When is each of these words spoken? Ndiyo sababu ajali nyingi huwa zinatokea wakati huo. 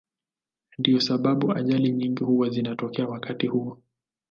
Ndiyo 0.77 1.01
sababu 1.01 1.51
ajali 1.53 1.91
nyingi 1.91 2.23
huwa 2.23 2.49
zinatokea 2.49 3.07
wakati 3.07 3.47
huo. 3.47 3.77